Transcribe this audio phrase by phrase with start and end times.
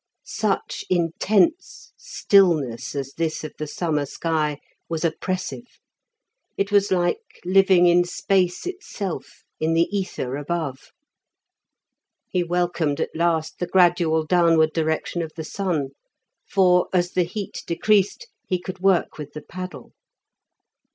[0.25, 4.57] Such intense stillness as this of the summer sky
[4.89, 5.77] was oppressive;
[6.57, 10.89] it was like living in space itself, in the ether above.
[12.27, 15.89] He welcomed at last the gradual downward direction of the sun,
[16.49, 19.93] for, as the heat decreased, he could work with the paddle.